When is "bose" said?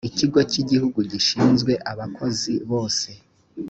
2.69-3.09